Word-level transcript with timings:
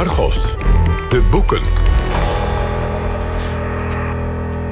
Argos. 0.00 0.54
De 1.08 1.28
boeken. 1.30 1.62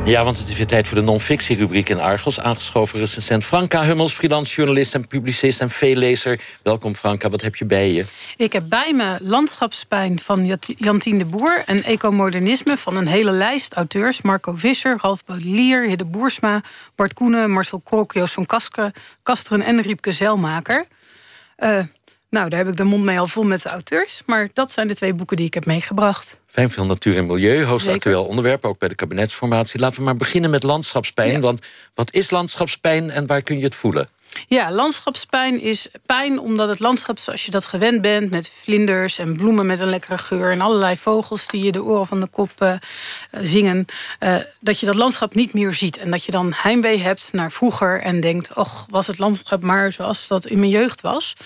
Ja, 0.04 0.24
want 0.24 0.38
het 0.38 0.48
is 0.48 0.56
weer 0.56 0.66
tijd 0.66 0.88
voor 0.88 0.98
de 0.98 1.04
non-fictie-rubriek 1.04 1.88
in 1.88 2.00
Argos. 2.00 2.40
Aangeschoven 2.40 2.98
recensent 2.98 3.44
Franka 3.44 3.84
Hummels, 3.84 4.12
freelance 4.12 4.54
journalist 4.54 4.94
en 4.94 5.06
publicist 5.06 5.60
en 5.60 5.70
veellezer. 5.70 6.40
Welkom 6.62 6.94
Franka, 6.94 7.30
wat 7.30 7.40
heb 7.40 7.56
je 7.56 7.64
bij 7.64 7.92
je? 7.92 8.04
Ik 8.36 8.52
heb 8.52 8.64
bij 8.68 8.92
me 8.92 9.18
Landschapspijn 9.20 10.20
van 10.20 10.58
Jantien 10.60 11.18
de 11.18 11.24
Boer... 11.24 11.62
en 11.66 11.82
Ecomodernisme 11.82 12.76
van 12.76 12.96
een 12.96 13.06
hele 13.06 13.32
lijst 13.32 13.72
auteurs... 13.72 14.22
Marco 14.22 14.54
Visser, 14.56 14.98
Ralf 15.00 15.24
Baudelier, 15.24 15.88
Hidde 15.88 16.04
Boersma... 16.04 16.62
Bart 16.94 17.14
Koenen, 17.14 17.50
Marcel 17.50 17.80
Krok, 17.84 18.12
Joost 18.12 18.34
van 18.34 18.46
Kasteren 19.22 19.62
en 19.62 19.82
Riepke 19.82 20.12
Zelmaker... 20.12 20.86
Uh, 21.58 21.78
nou, 22.30 22.48
daar 22.48 22.58
heb 22.58 22.68
ik 22.68 22.76
de 22.76 22.84
mond 22.84 23.04
mee 23.04 23.18
al 23.18 23.26
vol 23.26 23.44
met 23.44 23.62
de 23.62 23.68
auteurs. 23.68 24.22
Maar 24.26 24.48
dat 24.52 24.70
zijn 24.70 24.88
de 24.88 24.94
twee 24.94 25.14
boeken 25.14 25.36
die 25.36 25.46
ik 25.46 25.54
heb 25.54 25.66
meegebracht. 25.66 26.36
Fijn 26.46 26.70
veel 26.70 26.86
natuur 26.86 27.16
en 27.16 27.26
milieu, 27.26 27.64
hoogst 27.64 27.88
actueel 27.88 28.24
onderwerp, 28.24 28.64
ook 28.64 28.78
bij 28.78 28.88
de 28.88 28.94
kabinetsformatie. 28.94 29.80
Laten 29.80 29.98
we 29.98 30.04
maar 30.04 30.16
beginnen 30.16 30.50
met 30.50 30.62
landschapspijn. 30.62 31.40
Want 31.40 31.66
wat 31.94 32.14
is 32.14 32.30
landschapspijn 32.30 33.10
en 33.10 33.26
waar 33.26 33.42
kun 33.42 33.58
je 33.58 33.64
het 33.64 33.74
voelen? 33.74 34.08
Ja, 34.46 34.72
landschapspijn 34.72 35.60
is 35.60 35.88
pijn 36.06 36.38
omdat 36.38 36.68
het 36.68 36.80
landschap 36.80 37.18
zoals 37.18 37.44
je 37.44 37.50
dat 37.50 37.64
gewend 37.64 38.02
bent... 38.02 38.30
met 38.30 38.50
vlinders 38.62 39.18
en 39.18 39.36
bloemen 39.36 39.66
met 39.66 39.80
een 39.80 39.90
lekkere 39.90 40.18
geur... 40.18 40.50
en 40.50 40.60
allerlei 40.60 40.96
vogels 40.96 41.46
die 41.46 41.64
je 41.64 41.72
de 41.72 41.82
oren 41.82 42.06
van 42.06 42.20
de 42.20 42.26
kop 42.26 42.50
uh, 42.58 42.74
zingen... 43.30 43.84
Uh, 44.20 44.36
dat 44.60 44.80
je 44.80 44.86
dat 44.86 44.94
landschap 44.94 45.34
niet 45.34 45.52
meer 45.52 45.74
ziet. 45.74 45.98
En 45.98 46.10
dat 46.10 46.24
je 46.24 46.32
dan 46.32 46.52
heimwee 46.56 46.98
hebt 46.98 47.32
naar 47.32 47.52
vroeger 47.52 48.00
en 48.00 48.20
denkt... 48.20 48.54
och, 48.54 48.86
was 48.90 49.06
het 49.06 49.18
landschap 49.18 49.62
maar 49.62 49.92
zoals 49.92 50.26
dat 50.26 50.46
in 50.46 50.58
mijn 50.58 50.70
jeugd 50.70 51.00
was. 51.00 51.36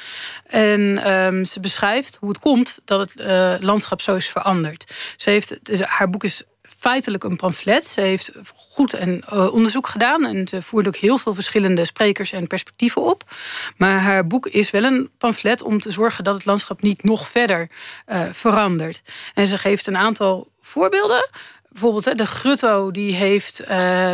En 0.46 1.12
um, 1.12 1.44
ze 1.44 1.60
beschrijft 1.60 2.16
hoe 2.20 2.28
het 2.28 2.38
komt 2.38 2.78
dat 2.84 3.12
het 3.14 3.62
landschap 3.62 4.00
zo 4.00 4.14
is 4.14 4.28
veranderd. 4.28 4.94
Ze 5.16 5.30
heeft, 5.30 5.58
haar 5.80 6.10
boek 6.10 6.24
is 6.24 6.42
feitelijk 6.82 7.24
een 7.24 7.36
pamflet. 7.36 7.86
Ze 7.86 8.00
heeft 8.00 8.32
goed 8.56 8.94
en, 8.94 9.22
uh, 9.32 9.52
onderzoek 9.52 9.86
gedaan 9.86 10.24
en 10.24 10.48
ze 10.48 10.62
voerde 10.62 10.88
ook 10.88 10.96
heel 10.96 11.18
veel 11.18 11.34
verschillende 11.34 11.84
sprekers 11.84 12.32
en 12.32 12.46
perspectieven 12.46 13.02
op. 13.02 13.24
Maar 13.76 14.00
haar 14.00 14.26
boek 14.26 14.46
is 14.46 14.70
wel 14.70 14.84
een 14.84 15.10
pamflet 15.18 15.62
om 15.62 15.80
te 15.80 15.90
zorgen 15.90 16.24
dat 16.24 16.34
het 16.34 16.44
landschap 16.44 16.82
niet 16.82 17.02
nog 17.02 17.28
verder 17.28 17.68
uh, 18.06 18.24
verandert. 18.32 19.02
En 19.34 19.46
ze 19.46 19.58
geeft 19.58 19.86
een 19.86 19.96
aantal 19.96 20.50
voorbeelden. 20.60 21.28
Bijvoorbeeld 21.68 22.18
de 22.18 22.26
grutto 22.26 22.90
die 22.90 23.14
heeft 23.14 23.62
uh, 23.70 24.12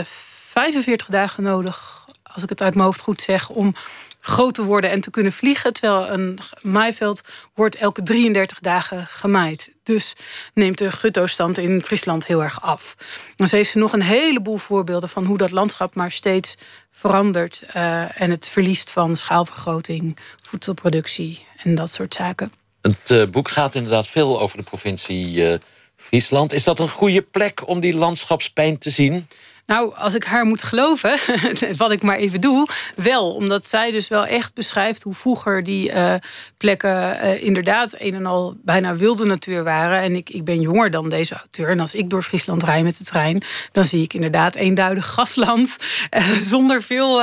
45 0.48 1.06
dagen 1.06 1.42
nodig, 1.42 2.04
als 2.22 2.42
ik 2.42 2.48
het 2.48 2.62
uit 2.62 2.74
mijn 2.74 2.86
hoofd 2.86 3.00
goed 3.00 3.22
zeg, 3.22 3.48
om 3.48 3.74
groot 4.20 4.54
te 4.54 4.64
worden 4.64 4.90
en 4.90 5.00
te 5.00 5.10
kunnen 5.10 5.32
vliegen. 5.32 5.72
Terwijl 5.72 6.10
een 6.10 6.38
maaiveld 6.62 7.20
wordt 7.54 7.76
elke 7.76 8.02
33 8.02 8.58
dagen 8.60 9.06
gemaaid. 9.06 9.70
Dus 9.88 10.12
neemt 10.54 10.78
de 10.78 10.92
gutto-stand 10.92 11.58
in 11.58 11.82
Friesland 11.82 12.26
heel 12.26 12.42
erg 12.42 12.62
af. 12.62 12.96
Dan 13.36 13.46
heeft 13.50 13.70
ze 13.70 13.78
nog 13.78 13.92
een 13.92 14.02
heleboel 14.02 14.56
voorbeelden 14.56 15.08
van 15.08 15.24
hoe 15.24 15.38
dat 15.38 15.50
landschap 15.50 15.94
maar 15.94 16.12
steeds 16.12 16.56
verandert. 16.90 17.62
Uh, 17.76 18.20
en 18.20 18.30
het 18.30 18.48
verliest 18.48 18.90
van 18.90 19.16
schaalvergroting, 19.16 20.16
voedselproductie 20.42 21.46
en 21.62 21.74
dat 21.74 21.90
soort 21.90 22.14
zaken. 22.14 22.52
Het 22.80 23.10
uh, 23.10 23.26
boek 23.26 23.48
gaat 23.48 23.74
inderdaad 23.74 24.06
veel 24.06 24.40
over 24.40 24.56
de 24.56 24.62
provincie 24.62 25.36
uh, 25.36 25.54
Friesland. 25.96 26.52
Is 26.52 26.64
dat 26.64 26.78
een 26.78 26.88
goede 26.88 27.22
plek 27.22 27.68
om 27.68 27.80
die 27.80 27.94
landschapspijn 27.94 28.78
te 28.78 28.90
zien? 28.90 29.28
Nou, 29.68 29.94
als 29.96 30.14
ik 30.14 30.24
haar 30.24 30.44
moet 30.44 30.62
geloven, 30.62 31.18
wat 31.76 31.90
ik 31.90 32.02
maar 32.02 32.16
even 32.16 32.40
doe, 32.40 32.68
wel. 32.96 33.34
Omdat 33.34 33.66
zij 33.66 33.90
dus 33.90 34.08
wel 34.08 34.26
echt 34.26 34.54
beschrijft 34.54 35.02
hoe 35.02 35.14
vroeger 35.14 35.62
die 35.62 35.92
uh, 35.92 36.14
plekken 36.56 36.90
uh, 36.90 37.42
inderdaad 37.42 37.94
een 37.98 38.14
en 38.14 38.26
al 38.26 38.56
bijna 38.62 38.96
wilde 38.96 39.24
natuur 39.24 39.64
waren. 39.64 40.00
En 40.00 40.16
ik, 40.16 40.30
ik 40.30 40.44
ben 40.44 40.60
jonger 40.60 40.90
dan 40.90 41.08
deze 41.08 41.34
auteur. 41.34 41.68
En 41.68 41.80
als 41.80 41.94
ik 41.94 42.10
door 42.10 42.22
Friesland 42.22 42.62
rij 42.62 42.82
met 42.82 42.98
de 42.98 43.04
trein, 43.04 43.42
dan 43.72 43.84
zie 43.84 44.02
ik 44.02 44.14
inderdaad 44.14 44.54
eenduidig 44.54 45.06
gasland. 45.06 45.76
Uh, 46.16 46.30
zonder 46.52 46.82
veel 46.82 47.22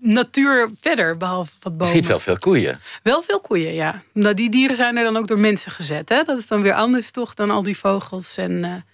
natuur 0.00 0.70
verder, 0.80 1.16
behalve 1.16 1.52
wat 1.60 1.76
bomen. 1.76 1.86
Je 1.86 2.00
ziet 2.00 2.06
wel 2.06 2.20
veel 2.20 2.38
koeien. 2.38 2.80
Wel 3.02 3.22
veel 3.22 3.40
koeien, 3.40 3.74
ja. 3.74 4.02
Nou, 4.12 4.34
die 4.34 4.50
dieren 4.50 4.76
zijn 4.76 4.96
er 4.96 5.04
dan 5.04 5.16
ook 5.16 5.28
door 5.28 5.38
mensen 5.38 5.72
gezet. 5.72 6.08
Hè? 6.08 6.22
Dat 6.22 6.38
is 6.38 6.46
dan 6.46 6.62
weer 6.62 6.74
anders 6.74 7.10
toch 7.10 7.34
dan 7.34 7.50
al 7.50 7.62
die 7.62 7.78
vogels 7.78 8.36
en... 8.36 8.84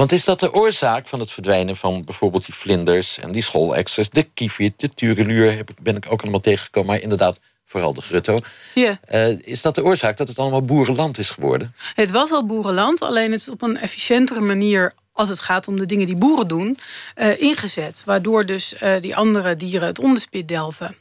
Want 0.00 0.12
is 0.12 0.24
dat 0.24 0.40
de 0.40 0.52
oorzaak 0.52 1.08
van 1.08 1.20
het 1.20 1.30
verdwijnen 1.30 1.76
van 1.76 2.04
bijvoorbeeld 2.04 2.44
die 2.44 2.54
vlinders 2.54 3.18
en 3.18 3.32
die 3.32 3.42
schoolexers, 3.42 4.10
de 4.10 4.22
kievit, 4.22 4.72
de 4.76 4.88
tureluur, 4.88 5.64
ben 5.82 5.96
ik 5.96 6.06
ook 6.08 6.22
allemaal 6.22 6.40
tegengekomen, 6.40 6.90
maar 6.90 7.00
inderdaad 7.00 7.40
vooral 7.64 7.94
de 7.94 8.00
grutto. 8.00 8.36
Ja. 8.74 9.00
Uh, 9.10 9.38
is 9.40 9.62
dat 9.62 9.74
de 9.74 9.84
oorzaak 9.84 10.16
dat 10.16 10.28
het 10.28 10.38
allemaal 10.38 10.62
boerenland 10.62 11.18
is 11.18 11.30
geworden? 11.30 11.74
Het 11.94 12.10
was 12.10 12.30
al 12.30 12.46
boerenland, 12.46 13.02
alleen 13.02 13.32
het 13.32 13.40
is 13.40 13.48
op 13.48 13.62
een 13.62 13.76
efficiëntere 13.76 14.40
manier 14.40 14.92
als 15.12 15.28
het 15.28 15.40
gaat 15.40 15.68
om 15.68 15.78
de 15.78 15.86
dingen 15.86 16.06
die 16.06 16.16
boeren 16.16 16.48
doen, 16.48 16.78
uh, 17.16 17.40
ingezet. 17.40 18.02
Waardoor 18.04 18.46
dus 18.46 18.74
uh, 18.82 18.94
die 19.00 19.16
andere 19.16 19.54
dieren 19.54 19.86
het 19.86 19.98
onderspit 19.98 20.48
delven. 20.48 20.96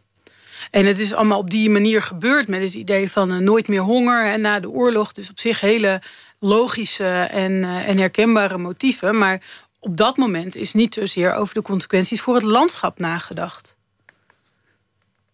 En 0.71 0.85
het 0.85 0.99
is 0.99 1.13
allemaal 1.13 1.39
op 1.39 1.49
die 1.49 1.69
manier 1.69 2.01
gebeurd 2.01 2.47
met 2.47 2.61
het 2.61 2.73
idee 2.73 3.11
van 3.11 3.43
nooit 3.43 3.67
meer 3.67 3.81
honger 3.81 4.25
en 4.25 4.41
na 4.41 4.59
de 4.59 4.69
oorlog. 4.69 5.11
Dus 5.11 5.29
op 5.29 5.39
zich 5.39 5.59
hele 5.59 6.01
logische 6.39 7.27
en, 7.31 7.51
uh, 7.51 7.87
en 7.87 7.97
herkenbare 7.97 8.57
motieven. 8.57 9.17
Maar 9.17 9.41
op 9.79 9.97
dat 9.97 10.17
moment 10.17 10.55
is 10.55 10.73
niet 10.73 10.93
zozeer 10.93 11.33
over 11.33 11.53
de 11.53 11.61
consequenties 11.61 12.21
voor 12.21 12.35
het 12.35 12.43
landschap 12.43 12.99
nagedacht. 12.99 13.77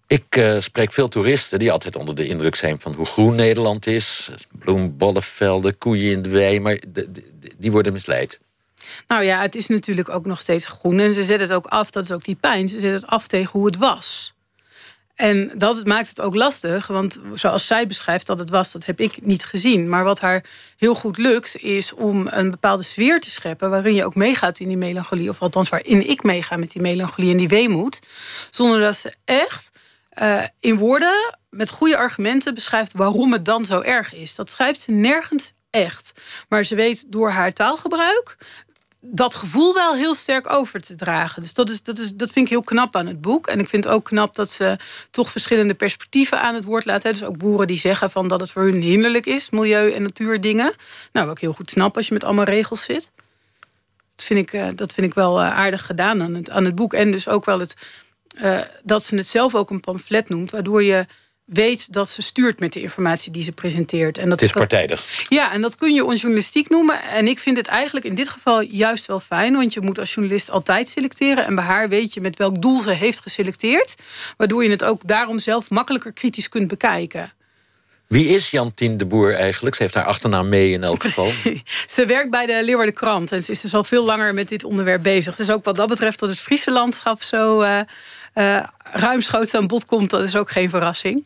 Ik 0.08 0.36
uh, 0.36 0.60
spreek 0.60 0.92
veel 0.92 1.08
toeristen 1.08 1.60
die 1.60 1.72
altijd 1.72 1.96
onder 1.96 2.16
de 2.16 2.28
indruk 2.28 2.56
zijn 2.56 2.80
van 2.80 2.94
hoe 2.94 3.06
groen 3.06 3.36
Nederland 3.36 3.88
is. 3.88 4.30
Bloembollenvelden, 4.52 5.78
koeien 5.78 6.12
in 6.12 6.22
de 6.22 6.30
wei, 6.30 6.60
maar 6.60 6.80
de, 6.88 7.12
de, 7.12 7.24
die 7.58 7.72
worden 7.72 7.94
misleid. 7.94 8.40
Nou 9.08 9.24
ja, 9.24 9.42
het 9.42 9.56
is 9.56 9.68
natuurlijk 9.68 10.10
ook 10.10 10.26
nog 10.26 10.40
steeds 10.40 10.68
groen. 10.68 11.00
En 11.00 11.14
ze 11.14 11.24
zetten 11.24 11.48
het 11.48 11.56
ook 11.56 11.66
af, 11.66 11.92
dat 11.92 12.04
is 12.04 12.12
ook 12.12 12.24
die 12.24 12.36
pijn. 12.36 12.68
Ze 12.68 12.80
zetten 12.80 13.02
het 13.02 13.08
af 13.08 13.28
tegen 13.28 13.52
hoe 13.52 13.66
het 13.66 13.78
was. 13.78 14.35
En 15.16 15.52
dat 15.58 15.86
maakt 15.86 16.08
het 16.08 16.22
ook 16.22 16.36
lastig, 16.36 16.88
want 16.88 17.20
zoals 17.34 17.68
zij 17.68 17.88
beschrijft 17.88 18.28
dat 18.28 18.40
het 18.40 18.50
was, 18.50 18.72
dat 18.72 18.86
heb 18.86 19.00
ik 19.00 19.26
niet 19.26 19.46
gezien. 19.46 19.90
Maar 19.90 20.04
wat 20.04 20.20
haar 20.20 20.46
heel 20.78 20.96
goed 20.96 21.18
lukt, 21.18 21.58
is 21.58 21.94
om 21.94 22.28
een 22.30 22.52
bepaalde 22.52 22.84
sfeer 22.84 23.20
te 23.20 23.30
scheppen 23.30 23.70
waarin 23.70 23.94
je 23.94 24.06
ook 24.06 24.16
meegaat 24.16 24.60
in 24.60 24.68
die 24.68 24.78
melancholie, 24.78 25.30
of 25.30 25.42
althans 25.42 25.70
waarin 25.70 26.10
ik 26.10 26.24
meega 26.24 26.58
met 26.58 26.72
die 26.72 26.82
melancholie 26.82 27.32
en 27.32 27.38
die 27.38 27.48
weemoed, 27.48 28.02
zonder 28.50 28.80
dat 28.80 28.96
ze 28.96 29.14
echt 29.26 29.72
uh, 30.22 30.44
in 30.60 30.78
woorden 30.78 31.38
met 31.50 31.70
goede 31.70 31.98
argumenten 31.98 32.54
beschrijft 32.54 32.92
waarom 32.94 33.34
het 33.34 33.46
dan 33.46 33.66
zo 33.66 33.82
erg 33.82 34.14
is. 34.14 34.36
Dat 34.36 34.50
schrijft 34.50 34.80
ze 34.80 34.92
nergens 34.92 35.54
echt. 35.70 36.22
Maar 36.50 36.64
ze 36.64 36.76
weet 36.76 37.12
door 37.12 37.30
haar 37.30 37.54
taalgebruik 37.54 38.38
dat 39.08 39.36
gevoel 39.36 39.74
wel 39.74 39.96
heel 39.96 40.16
sterk 40.16 40.52
over 40.52 40.82
te 40.82 40.96
dragen. 40.96 41.42
Dus 41.42 41.54
dat, 41.54 41.70
is, 41.70 41.84
dat, 41.84 41.98
is, 41.98 42.14
dat 42.14 42.32
vind 42.32 42.46
ik 42.46 42.52
heel 42.52 42.64
knap 42.64 42.96
aan 42.96 43.08
het 43.08 43.22
boek. 43.22 43.48
En 43.48 43.60
ik 43.60 43.70
vind 43.70 43.88
ook 43.88 44.06
knap 44.06 44.36
dat 44.36 44.52
ze 44.52 44.78
toch 45.12 45.32
verschillende 45.32 45.74
perspectieven 45.74 46.42
aan 46.42 46.56
het 46.56 46.64
woord 46.64 46.86
laten. 46.86 47.12
Dus 47.12 47.24
ook 47.24 47.38
boeren 47.38 47.68
die 47.68 47.80
zeggen 47.80 48.12
van 48.12 48.28
dat 48.28 48.40
het 48.40 48.52
voor 48.52 48.64
hun 48.64 48.82
hinderlijk 48.82 49.26
is, 49.26 49.50
milieu- 49.50 49.92
en 49.92 50.02
natuurdingen. 50.02 50.74
Nou, 51.12 51.26
wat 51.26 51.36
ik 51.36 51.42
heel 51.42 51.54
goed 51.54 51.70
snap 51.70 51.96
als 51.96 52.08
je 52.08 52.14
met 52.14 52.24
allemaal 52.24 52.46
regels 52.46 52.84
zit. 52.84 53.12
Dat 54.16 54.26
vind 54.26 54.40
ik, 54.40 54.54
uh, 54.54 54.68
dat 54.76 54.94
vind 54.94 55.08
ik 55.08 55.14
wel 55.14 55.42
uh, 55.42 55.58
aardig 55.58 55.86
gedaan 55.86 56.22
aan 56.22 56.34
het, 56.34 56.50
aan 56.50 56.66
het 56.66 56.76
boek. 56.76 56.94
En 56.94 57.12
dus 57.12 57.28
ook 57.28 57.46
wel 57.46 57.60
het, 57.60 57.76
uh, 58.42 58.62
dat 58.84 59.04
ze 59.04 59.16
het 59.16 59.28
zelf 59.28 59.56
ook 59.56 59.70
een 59.70 59.80
pamflet 59.80 60.30
noemt, 60.30 60.52
waardoor 60.52 60.84
je 60.84 61.06
weet 61.46 61.94
dat 61.94 62.10
ze 62.10 62.22
stuurt 62.22 62.60
met 62.60 62.74
de 62.74 62.82
informatie 62.82 63.32
die 63.32 63.44
ze 63.44 63.52
presenteert. 63.52 64.18
En 64.18 64.30
dat, 64.30 64.40
het 64.40 64.50
is 64.50 64.56
partijdig. 64.56 65.26
ja, 65.30 65.54
en 65.54 65.62
dat 65.62 65.76
kun 65.76 65.94
je 65.94 66.06
onjournalistiek 66.06 66.70
noemen. 66.70 67.02
En 67.02 67.28
ik 67.28 67.40
vind 67.40 67.58
het 67.58 67.68
eigenlijk 67.68 68.06
in 68.06 68.16
dit 68.16 68.30
geval 68.30 68.62
juist 68.62 69.06
wel 69.06 69.20
fijn... 69.20 69.56
want 69.56 69.74
je 69.74 69.82
moet 69.82 70.00
als 70.00 70.14
journalist 70.14 70.50
altijd 70.50 70.90
selecteren. 70.90 71.46
En 71.46 71.56
bij 71.56 71.64
haar 71.64 71.90
weet 71.90 72.14
je 72.14 72.22
met 72.22 72.38
welk 72.38 72.62
doel 72.62 72.80
ze 72.80 72.92
heeft 72.92 73.20
geselecteerd. 73.20 73.96
Waardoor 74.38 74.64
je 74.64 74.70
het 74.70 74.84
ook 74.84 75.08
daarom 75.08 75.40
zelf 75.40 75.70
makkelijker 75.70 76.14
kritisch 76.14 76.50
kunt 76.50 76.68
bekijken. 76.68 77.34
Wie 78.08 78.28
is 78.28 78.50
Jantien 78.50 78.98
de 78.98 79.06
Boer 79.06 79.34
eigenlijk? 79.34 79.76
Ze 79.76 79.82
heeft 79.82 79.96
haar 79.96 80.04
achternaam 80.04 80.50
mee 80.50 80.72
in 80.72 80.84
elk 80.84 81.02
geval. 81.02 81.32
ze 81.96 82.06
werkt 82.06 82.30
bij 82.30 82.46
de 82.46 82.62
Leeuwarden 82.64 82.96
Krant. 82.96 83.32
En 83.32 83.44
ze 83.44 83.52
is 83.52 83.62
dus 83.62 83.74
al 83.74 83.84
veel 83.84 84.06
langer 84.06 84.34
met 84.34 84.50
dit 84.50 84.64
onderwerp 84.64 85.04
bezig. 85.04 85.36
Dus 85.36 85.52
ook 85.52 85.64
wat 85.64 85.76
dat 85.76 85.88
betreft 85.88 86.20
dat 86.20 86.30
het 86.30 86.40
Friese 86.40 86.72
landschap 86.72 87.24
zo... 87.24 87.62
Uh, 87.62 87.80
uh, 88.36 88.64
ruimschoots 88.84 89.54
aan 89.54 89.68
bod 89.68 89.86
komt, 89.86 90.10
dat 90.10 90.24
is 90.24 90.36
ook 90.36 90.52
geen 90.52 90.70
verrassing. 90.70 91.26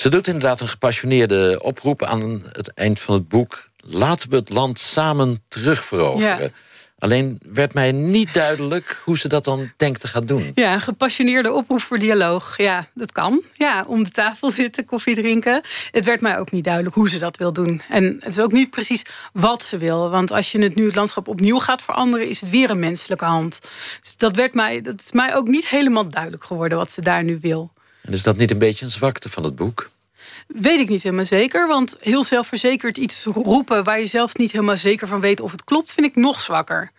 Ze 0.00 0.08
doet 0.08 0.26
inderdaad 0.26 0.60
een 0.60 0.68
gepassioneerde 0.68 1.60
oproep 1.62 2.02
aan 2.02 2.42
het 2.52 2.74
eind 2.74 3.00
van 3.00 3.14
het 3.14 3.28
boek. 3.28 3.68
Laten 3.76 4.30
we 4.30 4.36
het 4.36 4.50
land 4.50 4.78
samen 4.78 5.42
terugveroveren. 5.48 6.40
Ja. 6.40 6.50
Alleen 6.98 7.40
werd 7.52 7.74
mij 7.74 7.92
niet 7.92 8.34
duidelijk 8.34 9.00
hoe 9.04 9.18
ze 9.18 9.28
dat 9.28 9.44
dan 9.44 9.72
denkt 9.76 10.00
te 10.00 10.08
gaan 10.08 10.26
doen. 10.26 10.52
Ja, 10.54 10.72
een 10.72 10.80
gepassioneerde 10.80 11.52
oproep 11.52 11.80
voor 11.80 11.98
dialoog. 11.98 12.56
Ja, 12.56 12.86
dat 12.94 13.12
kan. 13.12 13.42
Ja, 13.54 13.84
om 13.86 14.04
de 14.04 14.10
tafel 14.10 14.50
zitten, 14.50 14.84
koffie 14.84 15.14
drinken. 15.14 15.62
Het 15.90 16.04
werd 16.04 16.20
mij 16.20 16.38
ook 16.38 16.50
niet 16.50 16.64
duidelijk 16.64 16.94
hoe 16.94 17.08
ze 17.08 17.18
dat 17.18 17.36
wil 17.36 17.52
doen. 17.52 17.82
En 17.88 18.04
het 18.04 18.32
is 18.32 18.40
ook 18.40 18.52
niet 18.52 18.70
precies 18.70 19.04
wat 19.32 19.62
ze 19.62 19.78
wil. 19.78 20.10
Want 20.10 20.32
als 20.32 20.52
je 20.52 20.62
het 20.62 20.74
nu 20.74 20.86
het 20.86 20.94
landschap 20.94 21.28
opnieuw 21.28 21.58
gaat 21.58 21.82
veranderen... 21.82 22.28
is 22.28 22.40
het 22.40 22.50
weer 22.50 22.70
een 22.70 22.78
menselijke 22.78 23.24
hand. 23.24 23.58
Dus 24.00 24.16
dat, 24.16 24.36
werd 24.36 24.54
mij, 24.54 24.80
dat 24.80 25.00
is 25.00 25.12
mij 25.12 25.34
ook 25.34 25.46
niet 25.46 25.68
helemaal 25.68 26.08
duidelijk 26.08 26.44
geworden 26.44 26.78
wat 26.78 26.92
ze 26.92 27.00
daar 27.00 27.24
nu 27.24 27.38
wil. 27.40 27.72
En 28.08 28.14
is 28.14 28.22
dat 28.22 28.36
niet 28.36 28.50
een 28.50 28.58
beetje 28.58 28.84
een 28.84 28.90
zwakte 28.90 29.28
van 29.28 29.44
het 29.44 29.56
boek? 29.56 29.90
Weet 30.46 30.80
ik 30.80 30.88
niet 30.88 31.02
helemaal 31.02 31.24
zeker. 31.24 31.66
Want 31.66 31.96
heel 32.00 32.24
zelfverzekerd 32.24 32.96
iets 32.96 33.24
roepen 33.24 33.84
waar 33.84 33.98
je 34.00 34.06
zelf 34.06 34.36
niet 34.36 34.52
helemaal 34.52 34.76
zeker 34.76 35.08
van 35.08 35.20
weet 35.20 35.40
of 35.40 35.52
het 35.52 35.64
klopt, 35.64 35.92
vind 35.92 36.06
ik 36.06 36.16
nog 36.16 36.40
zwakker. 36.40 36.90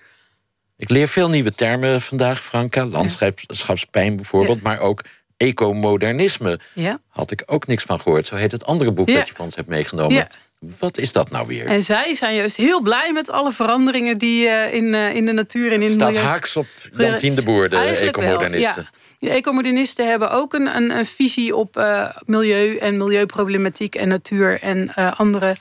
Ik 0.77 0.89
leer 0.89 1.07
veel 1.07 1.29
nieuwe 1.29 1.55
termen 1.55 2.01
vandaag, 2.01 2.43
Franka. 2.43 2.85
Landschapspijn 2.85 4.15
bijvoorbeeld, 4.15 4.61
maar 4.61 4.79
ook 4.79 5.01
ecomodernisme. 5.37 6.59
Ja. 6.73 6.99
Had 7.07 7.31
ik 7.31 7.43
ook 7.45 7.67
niks 7.67 7.83
van 7.83 7.99
gehoord. 7.99 8.25
Zo 8.25 8.35
heet 8.35 8.51
het 8.51 8.65
andere 8.65 8.91
boek 8.91 9.07
dat 9.07 9.27
je 9.27 9.33
van 9.33 9.45
ons 9.45 9.55
hebt 9.55 9.67
meegenomen. 9.67 10.27
Wat 10.79 10.97
is 10.97 11.11
dat 11.11 11.29
nou 11.29 11.47
weer? 11.47 11.65
En 11.65 11.81
zij 11.81 12.13
zijn 12.13 12.35
juist 12.35 12.55
heel 12.55 12.81
blij 12.81 13.11
met 13.13 13.29
alle 13.29 13.51
veranderingen 13.51 14.17
die 14.17 14.45
uh, 14.45 14.73
in, 14.73 14.93
uh, 14.93 15.15
in 15.15 15.25
de 15.25 15.31
natuur 15.31 15.71
en 15.71 15.81
in 15.81 15.89
Staat 15.89 16.15
haaks 16.15 16.55
op 16.55 16.67
Jantien 16.97 17.35
de 17.35 17.43
Boer, 17.43 17.69
de 17.69 17.77
ecomodernisten. 17.77 18.87
De 19.19 19.29
ecomodernisten 19.29 20.07
hebben 20.07 20.31
ook 20.31 20.53
een, 20.53 20.75
een, 20.75 20.89
een 20.89 21.05
visie 21.05 21.55
op 21.55 21.77
uh, 21.77 22.09
milieu 22.25 22.77
en 22.77 22.97
milieuproblematiek 22.97 23.95
en 23.95 24.07
natuur 24.07 24.61
en 24.61 24.93
andere 25.15 25.55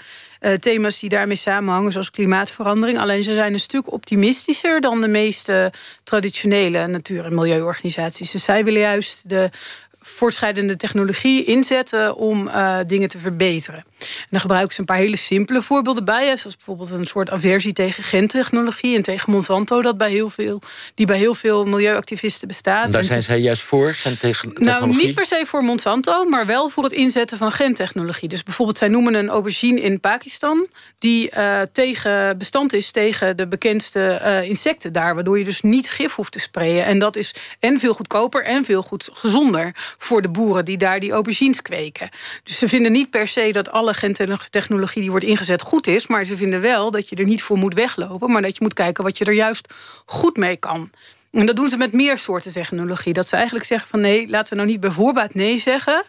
thema's 0.61 1.01
die 1.01 1.09
daarmee 1.09 1.37
samenhangen, 1.37 1.93
zoals 1.93 2.11
klimaatverandering. 2.11 2.99
Alleen 2.99 3.23
ze 3.25 3.35
zijn 3.35 3.53
een 3.53 3.61
stuk 3.61 3.93
optimistischer 3.93 4.81
dan 4.81 5.01
de 5.01 5.09
meeste 5.09 5.73
traditionele 6.05 6.87
natuur- 6.87 7.25
en 7.25 7.35
milieuorganisaties. 7.35 8.31
Dus 8.31 8.45
zij 8.45 8.65
willen 8.65 8.81
juist 8.81 9.29
de 9.29 9.51
voortschrijdende 10.01 10.77
technologie 10.77 11.45
inzetten 11.45 12.17
om 12.17 12.47
uh, 12.47 12.79
dingen 12.87 13.09
te 13.09 13.19
verbeteren. 13.19 13.85
En 13.99 14.27
dan 14.31 14.41
gebruiken 14.41 14.75
ze 14.75 14.81
een 14.81 14.87
paar 14.87 14.97
hele 14.97 15.17
simpele 15.17 15.63
voorbeelden 15.63 16.05
bij. 16.05 16.37
Zoals 16.37 16.57
bijvoorbeeld 16.57 16.91
een 16.91 17.07
soort 17.07 17.31
aversie 17.31 17.73
tegen 17.73 18.03
gentechnologie 18.03 18.97
en 18.97 19.03
tegen 19.03 19.33
Monsanto, 19.33 19.83
dat 19.83 19.99
bij 19.99 20.11
heel 20.11 20.31
veel, 20.31 20.61
die 20.95 21.07
bij 21.07 21.19
heel 21.19 21.35
veel 21.35 21.65
milieuactivisten 21.65 22.49
bestaat. 22.49 22.85
En 22.85 22.91
daar 22.91 23.05
zijn 23.05 23.23
zij 23.23 23.39
juist 23.39 23.63
voor, 23.63 23.95
gentechnologie? 23.95 24.65
Nou, 24.65 24.87
niet 24.87 25.15
per 25.15 25.27
se 25.27 25.43
voor 25.47 25.65
Monsanto, 25.65 26.25
maar 26.25 26.47
wel 26.47 26.69
voor 26.69 26.85
het 26.85 26.93
inzetten 26.93 27.39
van 27.39 27.53
gentechnologie. 27.53 28.29
Dus 28.29 28.43
bijvoorbeeld, 28.43 28.79
zij 28.79 28.89
noemen 28.89 29.15
een 29.15 29.29
aubergine 29.29 29.81
in 29.81 30.01
Pakistan, 30.01 30.67
die 30.99 31.31
uh, 31.37 31.61
tegen, 31.73 32.39
bestand 32.39 32.73
is 32.73 32.91
tegen 32.91 33.37
de 33.37 33.49
bekendste 33.49 34.21
uh, 34.23 34.43
insecten 34.43 34.93
daar, 34.93 35.15
waardoor 35.15 35.39
je 35.39 35.45
dus 35.45 35.61
niet 35.61 35.91
gif 35.91 36.15
hoeft 36.15 36.33
te 36.33 36.41
sprayen. 36.41 36.85
En 36.85 36.99
dat 36.99 37.17
is 37.17 37.35
en 37.61 37.79
veel 37.79 37.95
goedkoper 37.95 38.45
en 38.45 38.65
veel 38.65 38.83
goed 38.83 39.09
gezonder 39.13 39.75
voor 39.99 40.23
de 40.23 40.29
boeren 40.29 40.65
die 40.65 40.77
daar 40.77 41.01
die 41.01 41.13
aubergines 41.13 41.63
kweken. 41.63 42.09
Dus 42.43 42.59
ze 42.59 42.69
vinden 42.69 42.93
niet 42.93 43.11
per 43.11 43.29
se 43.29 43.53
dat 43.53 43.71
alle 43.71 43.95
gentechnologie 43.95 45.01
die 45.01 45.11
wordt 45.11 45.25
ingezet 45.25 45.63
goed 45.63 45.87
is, 45.87 46.07
maar 46.07 46.25
ze 46.25 46.37
vinden 46.37 46.61
wel 46.61 46.91
dat 46.91 47.09
je 47.09 47.17
er 47.17 47.25
niet 47.25 47.43
voor 47.43 47.59
moet 47.59 47.75
weglopen, 47.75 48.31
maar 48.31 48.43
dat 48.43 48.57
je 48.57 48.63
moet 48.63 48.75
kijken 48.75 49.05
wat 49.05 49.19
je 49.19 49.25
er 49.25 49.33
juist 49.33 49.75
goed 50.07 50.37
mee 50.37 50.57
kan. 50.57 50.91
En 51.31 51.47
dat 51.47 51.57
doen 51.57 51.69
ze 51.69 51.77
met 51.77 51.93
meer 51.93 52.19
soorten 52.19 52.53
technologie. 52.53 53.13
Dat 53.13 53.29
ze 53.29 53.37
eigenlijk 53.37 53.67
zeggen 53.67 53.89
van 53.89 54.01
nee, 54.01 54.29
laten 54.29 54.51
we 54.51 54.57
nou 54.57 54.69
niet 54.69 54.81
bijvoorbeeld 54.81 55.35
nee 55.35 55.59
zeggen, 55.59 56.05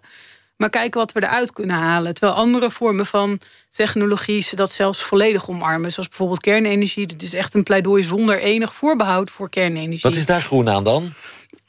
maar 0.55 0.69
kijken 0.69 0.99
wat 0.99 1.11
we 1.11 1.23
eruit 1.23 1.53
kunnen 1.53 1.75
halen. 1.75 2.13
Terwijl 2.13 2.37
andere 2.37 2.71
vormen 2.71 3.05
van 3.05 3.39
technologie 3.69 4.41
ze 4.41 4.55
dat 4.55 4.71
zelfs 4.71 5.03
volledig 5.03 5.49
omarmen. 5.49 5.91
Zoals 5.91 6.07
bijvoorbeeld 6.07 6.41
kernenergie. 6.41 7.07
Dat 7.07 7.21
is 7.21 7.33
echt 7.33 7.53
een 7.53 7.63
pleidooi 7.63 8.03
zonder 8.03 8.39
enig 8.39 8.73
voorbehoud 8.73 9.29
voor 9.29 9.49
kernenergie. 9.49 9.99
Wat 10.01 10.15
is 10.15 10.25
daar 10.25 10.41
groen 10.41 10.69
aan 10.69 10.83
dan? 10.83 11.13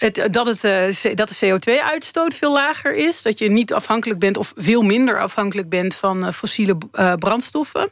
Het, 0.01 0.29
dat, 0.31 0.47
het, 0.47 0.65
uh, 0.65 1.15
dat 1.15 1.29
de 1.29 1.47
CO2-uitstoot 1.47 2.35
veel 2.35 2.53
lager 2.53 2.95
is. 2.95 3.23
Dat 3.23 3.39
je 3.39 3.51
niet 3.51 3.73
afhankelijk 3.73 4.21
bent 4.21 4.37
of 4.37 4.53
veel 4.57 4.83
minder 4.83 5.21
afhankelijk 5.21 5.69
bent 5.69 5.95
van 5.95 6.27
uh, 6.27 6.33
fossiele 6.33 6.77
brandstoffen. 7.19 7.91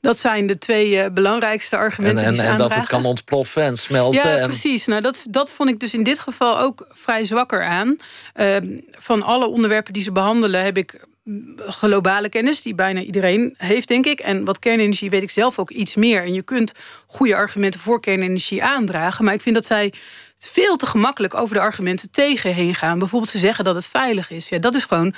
Dat 0.00 0.18
zijn 0.18 0.46
de 0.46 0.58
twee 0.58 1.10
belangrijkste 1.10 1.76
argumenten. 1.76 2.24
En, 2.24 2.38
en, 2.38 2.44
en 2.44 2.58
dat 2.58 2.74
het 2.74 2.86
kan 2.86 3.04
ontploffen 3.04 3.62
en 3.62 3.76
smelten. 3.76 4.20
Ja, 4.28 4.36
en... 4.36 4.46
precies. 4.46 4.86
Nou, 4.86 5.00
dat, 5.00 5.22
dat 5.30 5.52
vond 5.52 5.68
ik 5.68 5.80
dus 5.80 5.94
in 5.94 6.02
dit 6.02 6.18
geval 6.18 6.58
ook 6.58 6.86
vrij 6.90 7.24
zwakker 7.24 7.64
aan. 7.64 7.96
Ehm, 8.34 8.66
van 8.90 9.22
alle 9.22 9.46
onderwerpen 9.46 9.92
die 9.92 10.02
ze 10.02 10.12
behandelen 10.12 10.64
heb 10.64 10.76
ik 10.76 11.06
globale 11.56 12.28
kennis 12.28 12.62
die 12.62 12.74
bijna 12.74 13.00
iedereen 13.00 13.54
heeft, 13.56 13.88
denk 13.88 14.06
ik. 14.06 14.20
En 14.20 14.44
wat 14.44 14.58
kernenergie 14.58 15.10
weet 15.10 15.22
ik 15.22 15.30
zelf 15.30 15.58
ook 15.58 15.70
iets 15.70 15.94
meer. 15.94 16.22
En 16.22 16.32
je 16.32 16.42
kunt 16.42 16.72
goede 17.06 17.34
argumenten 17.34 17.80
voor 17.80 18.00
kernenergie 18.00 18.64
aandragen. 18.64 19.24
Maar 19.24 19.34
ik 19.34 19.40
vind 19.40 19.54
dat 19.54 19.66
zij 19.66 19.92
veel 20.50 20.76
te 20.76 20.86
gemakkelijk 20.86 21.34
over 21.34 21.54
de 21.54 21.60
argumenten 21.60 22.10
tegen 22.10 22.54
heen 22.54 22.74
gaan. 22.74 22.98
Bijvoorbeeld 22.98 23.30
ze 23.30 23.38
zeggen 23.38 23.64
dat 23.64 23.74
het 23.74 23.86
veilig 23.86 24.30
is. 24.30 24.48
Ja, 24.48 24.58
dat 24.58 24.74
is 24.74 24.84
gewoon 24.84 25.14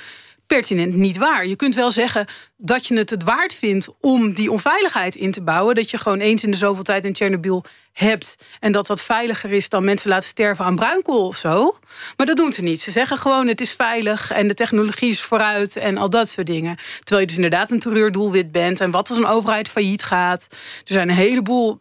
pertinent 0.47 0.95
niet 0.95 1.17
waar. 1.17 1.47
Je 1.47 1.57
kunt 1.57 1.75
wel 1.75 1.91
zeggen 1.91 2.27
dat 2.57 2.87
je 2.87 2.97
het 2.97 3.11
het 3.11 3.23
waard 3.23 3.55
vindt 3.55 3.89
om 4.01 4.33
die 4.33 4.51
onveiligheid 4.51 5.17
in 5.17 5.33
te 5.33 5.43
bouwen. 5.43 5.75
Dat 5.75 5.91
je 5.91 5.99
gewoon 5.99 6.19
eens 6.19 6.45
in 6.45 6.51
de 6.51 6.57
zoveel 6.57 6.83
tijd 6.83 7.05
in 7.05 7.13
Tsjernobyl 7.13 7.65
hebt. 7.93 8.37
En 8.61 8.73
dat 8.73 8.87
dat 8.87 9.03
veiliger 9.03 9.53
is 9.53 9.69
dan 9.69 9.85
mensen 9.85 10.09
laten 10.09 10.29
sterven 10.29 10.65
aan 10.65 10.77
bruinkool 10.77 11.27
of 11.27 11.37
zo. 11.37 11.79
Maar 12.17 12.27
dat 12.27 12.37
doen 12.37 12.53
ze 12.53 12.63
niet. 12.63 12.81
Ze 12.81 12.91
zeggen 12.91 13.19
gewoon 13.19 13.47
het 13.47 13.61
is 13.61 13.73
veilig 13.73 14.31
en 14.31 14.49
de 14.49 14.55
technologie 14.55 15.11
is 15.11 15.21
vooruit 15.21 15.77
en 15.77 15.97
al 15.97 16.11
dat 16.11 16.29
soort 16.29 16.47
dingen. 16.47 16.77
Terwijl 16.99 17.21
je 17.21 17.27
dus 17.27 17.37
inderdaad 17.37 17.71
een 17.71 17.79
terreurdoelwit 17.79 18.53
bent. 18.53 18.81
En 18.81 18.91
wat 18.91 19.09
als 19.09 19.19
een 19.19 19.27
overheid 19.27 19.69
failliet 19.69 20.03
gaat. 20.03 20.47
Er 20.51 20.93
zijn 20.93 21.09
een 21.09 21.15
heleboel 21.15 21.81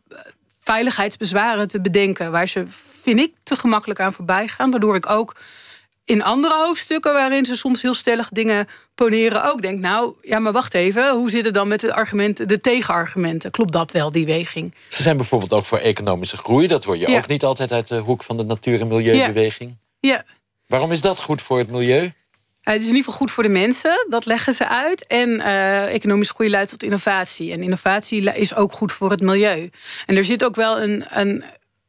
veiligheidsbezwaren 0.64 1.68
te 1.68 1.82
bedenken... 1.82 2.32
waar 2.32 2.48
ze, 2.48 2.66
vind 3.06 3.20
ik, 3.20 3.34
te 3.44 3.56
gemakkelijk 3.56 4.00
aan 4.00 4.14
voorbij 4.14 4.48
gaan. 4.48 4.72
Waardoor 4.72 4.96
ik 4.96 5.10
ook 5.10 5.36
in 6.06 6.24
andere 6.24 6.56
hoofdstukken 6.56 7.14
waarin 7.14 7.46
ze 7.46 7.56
soms 7.56 7.82
heel 7.82 7.94
stellig 7.94 8.30
dingen 8.30 8.68
poneren 8.96 9.46
ook 9.46 9.62
denk, 9.62 9.80
nou, 9.80 10.14
ja, 10.22 10.40
maar 10.40 10.52
wacht 10.52 10.74
even, 10.74 11.12
hoe 11.12 11.30
zit 11.30 11.46
het 11.46 11.54
dan 11.54 11.68
met 11.68 11.80
de 11.80 11.94
argumenten, 11.94 12.48
de 12.48 12.62
tegenargumenten? 12.62 13.52
Klopt 13.52 13.72
dat 13.72 13.92
wel, 13.92 14.12
die 14.12 14.26
weging? 14.26 14.76
Ze 14.90 15.02
zijn 15.02 15.18
bijvoorbeeld 15.18 15.54
ook 15.54 15.66
voor 15.66 15.78
economische 15.78 16.38
groei. 16.38 16.68
Dat 16.68 16.84
hoor 16.84 16.98
je 16.98 17.18
ook 17.18 17.28
niet 17.28 17.44
altijd 17.44 17.72
uit 17.72 17.88
de 17.88 17.98
hoek 17.98 18.24
van 18.24 18.38
de 18.38 18.44
natuur- 18.44 18.82
en 18.82 18.88
milieubeweging. 18.88 19.76
Ja. 20.00 20.10
ja. 20.14 20.24
Waarom 20.68 20.92
is 20.92 21.02
dat 21.02 21.20
goed 21.20 21.42
voor 21.42 21.58
het 21.58 21.72
milieu? 21.72 22.14
Het 22.62 22.82
is 22.82 22.88
in 22.88 22.96
ieder 22.96 23.04
geval 23.04 23.14
goed 23.14 23.32
voor 23.32 23.44
de 23.44 23.50
mensen, 23.50 24.06
dat 24.10 24.26
leggen 24.26 24.54
ze 24.54 24.68
uit. 24.68 25.08
En 25.08 25.30
uh, 25.30 25.94
economische 25.94 26.34
groei 26.34 26.50
leidt 26.50 26.70
tot 26.70 26.84
innovatie. 26.84 27.52
En 27.52 27.64
innovatie 27.64 28.34
is 28.34 28.56
ook 28.56 28.74
goed 28.74 28.94
voor 28.94 29.10
het 29.10 29.22
milieu. 29.22 29.70
En 30.06 30.18
er 30.18 30.26
zit 30.26 30.44
ook 30.44 30.56
wel 30.56 30.82
een, 30.82 31.06
een 31.10 31.44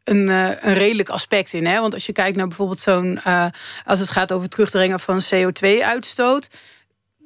een, 0.06 0.28
uh, 0.28 0.48
een 0.60 0.74
redelijk 0.74 1.08
aspect 1.08 1.52
in. 1.52 1.66
Hè? 1.66 1.80
Want 1.80 1.94
als 1.94 2.06
je 2.06 2.12
kijkt 2.12 2.36
naar 2.36 2.46
bijvoorbeeld 2.46 2.78
zo'n... 2.78 3.20
Uh, 3.26 3.46
als 3.84 3.98
het 3.98 4.10
gaat 4.10 4.32
over 4.32 4.48
terugdringen 4.48 5.00
van 5.00 5.20
CO2-uitstoot 5.34 6.48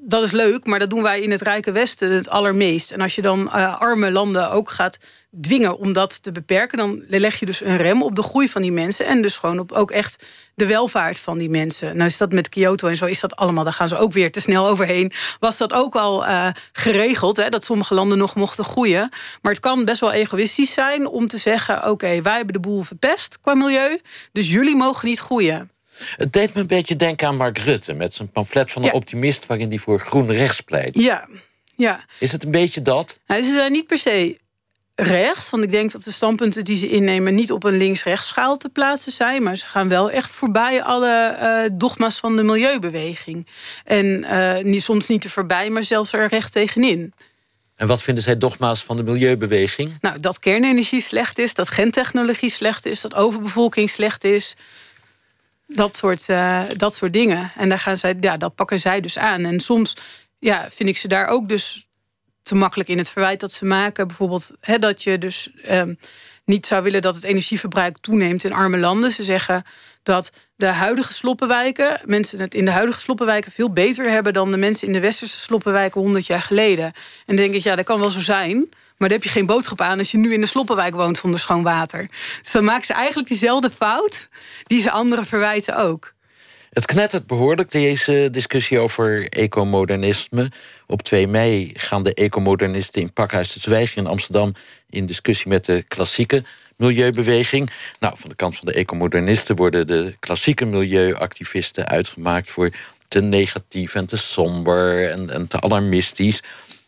dat 0.03 0.23
is 0.23 0.31
leuk, 0.31 0.67
maar 0.67 0.79
dat 0.79 0.91
doen 0.91 1.03
wij 1.03 1.21
in 1.21 1.31
het 1.31 1.41
Rijke 1.41 1.73
Westen 1.73 2.13
het 2.13 2.29
allermeest. 2.29 2.91
En 2.91 3.01
als 3.01 3.15
je 3.15 3.23
dan 3.23 3.41
uh, 3.41 3.81
arme 3.81 4.11
landen 4.11 4.51
ook 4.51 4.71
gaat 4.71 4.99
dwingen 5.41 5.79
om 5.79 5.93
dat 5.93 6.23
te 6.23 6.33
beperken... 6.33 6.79
dan 6.79 7.03
leg 7.09 7.41
je 7.41 7.47
dus 7.47 7.61
een 7.61 7.77
rem 7.77 8.03
op 8.03 8.17
de 8.17 8.23
groei 8.23 8.49
van 8.49 8.63
die 8.63 8.73
mensen... 8.73 9.07
en 9.07 9.23
dus 9.23 9.37
gewoon 9.37 9.59
op 9.59 9.73
ook 9.73 9.91
echt 9.91 10.27
de 10.55 10.67
welvaart 10.67 11.19
van 11.19 11.39
die 11.39 11.51
mensen. 11.51 11.97
Nou 11.97 12.09
is 12.09 12.17
dat 12.17 12.33
met 12.33 12.49
Kyoto 12.49 12.89
en 12.89 12.97
zo 12.97 13.07
is 13.07 13.21
dat 13.21 13.37
allemaal... 13.37 13.65
daar 13.65 13.73
gaan 13.73 13.89
ze 13.89 13.99
ook 13.99 14.13
weer 14.13 14.33
te 14.33 14.41
snel 14.41 14.67
overheen. 14.69 15.13
Was 15.39 15.57
dat 15.57 15.73
ook 15.73 15.95
al 15.95 16.27
uh, 16.27 16.49
geregeld, 16.73 17.37
hè, 17.37 17.49
dat 17.49 17.65
sommige 17.65 17.95
landen 17.95 18.19
nog 18.19 18.35
mochten 18.35 18.65
groeien. 18.65 19.09
Maar 19.43 19.53
het 19.53 19.61
kan 19.61 19.85
best 19.85 20.01
wel 20.01 20.13
egoïstisch 20.13 20.73
zijn 20.73 21.07
om 21.07 21.29
te 21.29 21.39
zeggen... 21.39 21.91
oké, 21.91 22.23
wij 22.23 22.37
hebben 22.37 22.55
de 22.55 22.61
boel 22.61 22.83
verpest 22.83 23.41
qua 23.41 23.55
milieu... 23.55 24.01
dus 24.33 24.51
jullie 24.51 24.77
mogen 24.77 25.09
niet 25.09 25.21
groeien. 25.21 25.71
Het 26.17 26.33
deed 26.33 26.55
me 26.55 26.61
een 26.61 26.67
beetje 26.67 26.97
denken 26.97 27.27
aan 27.27 27.37
Mark 27.37 27.59
Rutte... 27.59 27.93
met 27.93 28.15
zijn 28.15 28.31
pamflet 28.31 28.71
van 28.71 28.85
een 28.85 28.93
optimist... 28.93 29.47
waarin 29.47 29.69
hij 29.69 29.79
voor 29.79 30.01
groen 30.01 30.33
rechts 30.33 30.61
pleit. 30.61 30.95
Ja, 30.99 31.29
ja. 31.77 32.05
Is 32.19 32.33
het 32.33 32.45
een 32.45 32.51
beetje 32.51 32.83
dat? 32.83 33.21
Nou, 33.27 33.43
ze 33.43 33.53
zijn 33.53 33.73
niet 33.73 33.87
per 33.87 33.99
se 33.99 34.39
rechts. 34.95 35.51
Want 35.51 35.63
ik 35.63 35.71
denk 35.71 35.93
dat 35.93 36.03
de 36.03 36.13
standpunten 36.13 36.65
die 36.65 36.77
ze 36.77 36.91
innemen... 36.91 37.35
niet 37.35 37.53
op 37.53 37.65
een 37.65 37.77
links-rechts 37.77 38.27
schaal 38.27 38.57
te 38.57 38.69
plaatsen 38.69 39.13
zijn. 39.13 39.43
Maar 39.43 39.57
ze 39.57 39.67
gaan 39.67 39.89
wel 39.89 40.11
echt 40.11 40.33
voorbij 40.33 40.83
alle 40.83 41.37
uh, 41.41 41.79
dogma's 41.79 42.19
van 42.19 42.37
de 42.37 42.43
milieubeweging. 42.43 43.47
En 43.85 44.07
uh, 44.07 44.59
niet, 44.59 44.83
soms 44.83 45.09
niet 45.09 45.21
te 45.21 45.31
voorbij, 45.31 45.71
maar 45.71 45.85
zelfs 45.85 46.13
er 46.13 46.29
recht 46.29 46.53
tegenin. 46.53 47.13
En 47.77 47.87
wat 47.87 48.03
vinden 48.03 48.23
zij 48.23 48.39
dogma's 48.39 48.83
van 48.83 48.97
de 48.97 49.03
milieubeweging? 49.03 49.99
Nou, 50.01 50.21
dat 50.21 50.39
kernenergie 50.39 51.01
slecht 51.01 51.39
is, 51.39 51.55
dat 51.55 51.69
gentechnologie 51.69 52.51
slecht 52.51 52.87
is... 52.87 53.01
dat 53.01 53.15
overbevolking 53.15 53.91
slecht 53.91 54.25
is... 54.25 54.57
Dat 55.75 55.97
soort, 55.97 56.29
uh, 56.29 56.63
dat 56.77 56.95
soort 56.95 57.13
dingen. 57.13 57.53
En 57.57 57.69
daar 57.69 57.79
gaan 57.79 57.97
zij, 57.97 58.17
ja, 58.21 58.37
dat 58.37 58.55
pakken 58.55 58.81
zij 58.81 59.01
dus 59.01 59.19
aan. 59.19 59.45
En 59.45 59.61
soms 59.61 59.97
ja, 60.39 60.67
vind 60.71 60.89
ik 60.89 60.97
ze 60.97 61.09
daar 61.09 61.27
ook 61.27 61.49
dus 61.49 61.89
te 62.43 62.55
makkelijk 62.55 62.89
in 62.89 62.99
het 62.99 63.11
verwijt 63.11 63.41
dat 63.41 63.53
ze 63.53 63.65
maken. 63.65 64.07
Bijvoorbeeld 64.07 64.51
hè, 64.61 64.79
dat 64.79 65.03
je 65.03 65.19
dus 65.19 65.51
um, 65.71 65.99
niet 66.45 66.67
zou 66.67 66.83
willen 66.83 67.03
dat 67.03 67.15
het 67.15 67.25
energieverbruik 67.25 67.99
toeneemt 67.99 68.45
in 68.45 68.53
arme 68.53 68.79
landen. 68.79 69.13
Ze 69.13 69.25
zeggen 69.25 69.65
dat 70.03 70.33
de 70.57 70.67
huidige 70.67 71.13
sloppenwijken, 71.13 72.01
mensen 72.05 72.41
het 72.41 72.55
in 72.55 72.65
de 72.65 72.71
huidige 72.71 73.01
sloppenwijken 73.01 73.53
veel 73.53 73.73
beter 73.73 74.11
hebben 74.11 74.33
dan 74.33 74.51
de 74.51 74.57
mensen 74.57 74.87
in 74.87 74.93
de 74.93 75.01
westerse 75.01 75.39
sloppenwijken 75.39 76.01
100 76.01 76.27
jaar 76.27 76.41
geleden. 76.41 76.85
En 76.85 76.93
dan 77.27 77.37
denk 77.37 77.55
ik, 77.55 77.63
ja, 77.63 77.77
dat 77.77 77.85
kan 77.85 78.01
wel 78.01 78.11
zo 78.11 78.21
zijn. 78.21 78.69
Maar 79.01 79.09
dan 79.09 79.19
heb 79.19 79.27
je 79.27 79.33
geen 79.33 79.47
boodschap 79.47 79.81
aan 79.81 79.99
als 79.99 80.11
je 80.11 80.19
nu 80.19 80.33
in 80.33 80.41
de 80.41 80.47
Sloppenwijk 80.47 80.95
woont 80.95 81.19
zonder 81.19 81.41
schoon 81.41 81.63
water. 81.63 82.09
Dus 82.43 82.53
dan 82.53 82.65
maken 82.65 82.87
ze 82.87 82.93
eigenlijk 82.93 83.29
diezelfde 83.29 83.71
fout 83.71 84.29
die 84.63 84.81
ze 84.81 84.91
anderen 84.91 85.27
verwijten 85.27 85.77
ook. 85.77 86.15
Het 86.71 86.87
knettert 86.87 87.27
behoorlijk, 87.27 87.71
deze 87.71 88.29
discussie 88.31 88.79
over 88.79 89.29
ecomodernisme. 89.29 90.51
Op 90.87 91.03
2 91.03 91.29
mei 91.29 91.71
gaan 91.75 92.03
de 92.03 92.15
ecomodernisten 92.15 93.03
in 93.03 93.13
Pakhuis 93.13 93.53
de 93.53 93.91
in 93.95 94.07
Amsterdam... 94.07 94.55
in 94.91 95.07
discussie 95.07 95.49
met 95.49 95.65
de 95.65 95.85
klassieke 95.89 96.45
milieubeweging. 96.77 97.71
Nou, 98.01 98.15
van 98.17 98.29
de 98.29 98.37
kant 98.37 98.57
van 98.57 98.67
de 98.67 98.75
ecomodernisten 98.75 99.57
worden 99.57 99.87
de 99.87 100.15
klassieke 100.19 100.65
milieuactivisten 100.65 101.89
uitgemaakt... 101.89 102.51
voor 102.51 102.71
te 103.09 103.21
negatief 103.21 103.95
en 103.95 104.07
te 104.07 104.17
somber 104.17 105.11
en, 105.11 105.31
en 105.31 105.49
te 105.49 105.61
alarmistisch. 105.61 106.43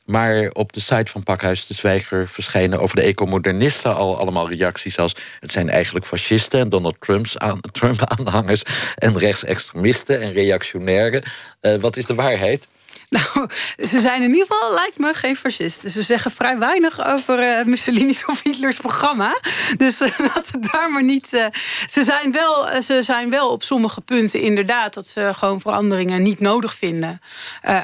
Maar 0.04 0.50
op 0.52 0.73
de 0.73 0.80
site 0.80 1.11
van 1.11 1.23
Pakhuis 1.23 1.66
de 1.66 1.75
Zwijger 1.75 2.28
verschijnen 2.28 2.80
over 2.80 2.97
de 2.97 3.02
ecomodernisten 3.02 3.94
al 3.94 4.18
allemaal 4.18 4.50
reacties 4.50 4.99
als 4.99 5.16
het 5.40 5.52
zijn 5.52 5.68
eigenlijk 5.68 6.06
fascisten 6.06 6.61
en 6.61 6.68
Donald 6.68 6.97
Trump's 7.00 7.37
aan, 7.37 7.61
Trump-aanhangers 7.73 8.62
en 8.94 9.18
rechtsextremisten 9.18 10.21
en 10.21 10.32
reactionairen. 10.32 11.23
Uh, 11.61 11.75
wat 11.75 11.97
is 11.97 12.06
de 12.06 12.14
waarheid? 12.14 12.68
Nou, 13.08 13.49
ze 13.88 14.00
zijn 14.00 14.22
in 14.22 14.30
ieder 14.30 14.46
geval, 14.46 14.75
lijkt 14.75 14.99
me, 14.99 15.14
geen 15.14 15.37
fascisten. 15.37 15.90
Ze 15.90 16.02
zeggen 16.02 16.30
vrij 16.30 16.58
weinig 16.58 17.06
over 17.06 17.42
uh, 17.42 17.64
Mussolini's 17.64 18.25
of 18.26 18.42
Hitlers 18.42 18.76
programma. 18.76 19.40
Dus 19.76 20.00
uh, 20.00 20.18
laten 20.34 20.61
we 20.61 20.68
daar 20.72 20.90
maar 20.90 21.04
niet... 21.04 21.32
Uh, 21.32 21.46
ze, 21.90 22.04
zijn 22.04 22.32
wel, 22.32 22.82
ze 22.82 23.02
zijn 23.02 23.30
wel 23.30 23.50
op 23.50 23.62
sommige 23.62 24.00
punten 24.00 24.40
inderdaad... 24.40 24.94
dat 24.94 25.06
ze 25.06 25.30
gewoon 25.34 25.61
veranderingen 25.61 26.22
niet 26.22 26.40
nodig 26.40 26.75
vinden. 26.75 27.20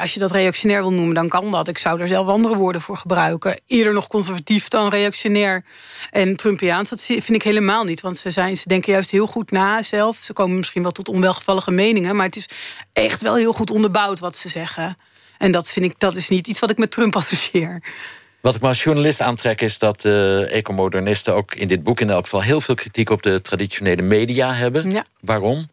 als 0.01 0.15
je 0.15 0.21
dat 0.21 0.31
reactionair 0.31 0.81
wil 0.81 0.93
noemen, 0.93 1.15
dan 1.15 1.29
kan 1.29 1.51
dat. 1.51 1.69
Ik 1.69 1.79
zou 1.79 1.99
daar 1.99 2.09
zelf 2.09 2.27
andere 2.27 2.57
woorden 2.57 2.81
voor 2.81 2.97
gebruiken. 2.97 3.61
Eerder 3.67 3.93
nog 3.93 4.07
conservatief 4.07 4.69
dan 4.69 4.89
reactionair. 4.89 5.65
En 6.11 6.37
Trumpiaans, 6.37 6.89
dat 6.89 7.03
vind 7.03 7.29
ik 7.31 7.43
helemaal 7.43 7.85
niet. 7.85 8.01
Want 8.01 8.17
ze, 8.17 8.31
zijn, 8.31 8.57
ze 8.57 8.69
denken 8.69 8.93
juist 8.93 9.11
heel 9.11 9.27
goed 9.27 9.51
na 9.51 9.83
zelf. 9.83 10.19
Ze 10.21 10.33
komen 10.33 10.57
misschien 10.57 10.83
wel 10.83 10.93
tot 10.93 11.09
onwelgevallige 11.09 11.71
meningen... 11.71 12.17
maar 12.17 12.27
het 12.27 12.37
is 12.37 12.49
echt 13.05 13.23
wel 13.23 13.35
heel 13.37 13.53
goed 13.53 13.71
onderbouwd 13.71 14.19
wat 14.19 14.37
ze 14.37 14.49
zeggen. 14.49 14.97
En 15.39 15.53
dat 15.53 15.71
vind 15.71 15.85
ik, 15.85 15.99
dat 15.99 16.17
is 16.17 16.29
niet 16.29 16.47
iets 16.47 16.61
wat 16.61 16.71
ik 16.71 16.79
met 16.79 16.91
Trump 16.91 17.17
associeer. 17.17 17.83
Wat 18.41 18.55
ik 18.55 18.61
me 18.61 18.69
als 18.69 18.83
journalist 18.83 19.21
aantrek 19.21 19.61
is 19.61 19.79
dat 19.79 20.01
de 20.01 20.49
ecomodernisten 20.51 21.35
ook 21.35 21.55
in 21.55 21.69
dit 21.69 21.83
boek 21.83 22.01
in 22.01 22.11
elk 22.11 22.25
geval 22.25 22.43
heel 22.43 22.61
veel 22.61 22.75
kritiek 22.75 23.11
op 23.11 23.23
de 23.23 23.41
traditionele 23.41 24.03
media 24.03 24.55
hebben. 24.55 24.91
Ja. 24.91 25.05
Waarom? 25.21 25.69